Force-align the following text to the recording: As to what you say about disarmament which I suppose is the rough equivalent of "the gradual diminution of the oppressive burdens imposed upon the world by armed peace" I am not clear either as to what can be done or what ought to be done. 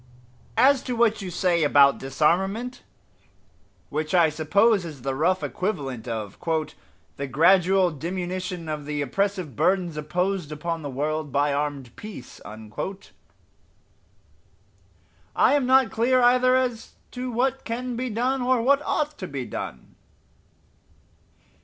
As 0.57 0.81
to 0.85 0.95
what 0.95 1.21
you 1.21 1.29
say 1.29 1.61
about 1.63 1.99
disarmament 1.99 2.81
which 3.91 4.15
I 4.15 4.29
suppose 4.29 4.83
is 4.83 5.03
the 5.03 5.13
rough 5.13 5.43
equivalent 5.43 6.07
of 6.07 6.39
"the 7.17 7.27
gradual 7.27 7.91
diminution 7.91 8.67
of 8.67 8.85
the 8.87 9.03
oppressive 9.03 9.55
burdens 9.55 9.97
imposed 9.97 10.51
upon 10.51 10.81
the 10.81 10.89
world 10.89 11.31
by 11.31 11.53
armed 11.53 11.95
peace" 11.95 12.41
I 12.43 12.63
am 15.53 15.67
not 15.67 15.91
clear 15.91 16.19
either 16.19 16.55
as 16.55 16.93
to 17.11 17.31
what 17.31 17.63
can 17.63 17.95
be 17.95 18.09
done 18.09 18.41
or 18.41 18.59
what 18.59 18.81
ought 18.81 19.19
to 19.19 19.27
be 19.27 19.45
done. 19.45 19.93